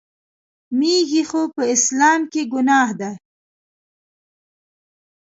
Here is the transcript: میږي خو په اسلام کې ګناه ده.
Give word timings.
میږي 0.77 1.23
خو 1.29 1.41
په 1.55 1.63
اسلام 1.73 2.21
کې 2.31 2.41
ګناه 2.51 2.89
ده. 2.99 3.11